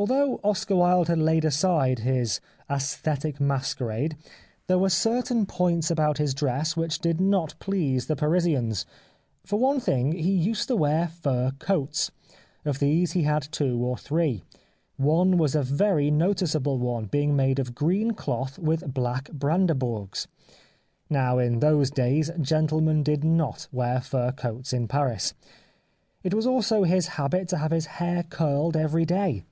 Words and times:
Although 0.00 0.38
Oscar 0.44 0.76
Wilde 0.76 1.08
had 1.08 1.18
laid 1.18 1.44
aside 1.44 1.98
his 1.98 2.38
aesthetic 2.70 3.40
masquerade 3.40 4.16
there 4.68 4.78
were 4.78 4.90
certain 4.90 5.44
points 5.44 5.88
232 5.88 6.46
The 6.46 6.46
Life 6.46 6.52
of 6.52 6.60
Oscar 6.60 6.76
Wilde 6.80 6.86
about 6.86 6.86
his 6.86 6.96
dress 6.96 6.98
which 6.98 6.98
did 7.00 7.20
not 7.20 7.54
please 7.58 8.06
the 8.06 8.14
Parisians. 8.14 8.86
For 9.44 9.58
one 9.58 9.80
thing 9.80 10.12
he 10.12 10.30
used 10.30 10.68
to 10.68 10.76
wear 10.76 11.08
fur 11.08 11.50
coats. 11.58 12.12
Of 12.64 12.78
these 12.78 13.10
he 13.10 13.24
had 13.24 13.48
two 13.50 13.76
or 13.78 13.96
three. 13.96 14.44
One 14.98 15.36
was 15.36 15.56
a 15.56 15.64
very 15.64 16.12
noticeable 16.12 16.78
one, 16.78 17.06
being 17.06 17.34
made 17.34 17.58
of 17.58 17.74
green 17.74 18.12
cloth 18.12 18.56
with 18.56 18.94
black 18.94 19.28
hrandehourgs. 19.36 20.28
Now, 21.10 21.38
in 21.40 21.58
those 21.58 21.90
days 21.90 22.30
gentlemen 22.40 23.02
did 23.02 23.24
not 23.24 23.66
wear 23.72 24.00
fur 24.00 24.30
coats 24.30 24.72
in 24.72 24.86
Paris. 24.86 25.34
It 26.22 26.34
was 26.34 26.46
also 26.46 26.84
his 26.84 27.08
habit 27.18 27.48
to 27.48 27.56
have 27.58 27.72
his 27.72 27.86
hair 27.86 28.22
curled 28.22 28.76
every 28.76 29.04
day. 29.04 29.42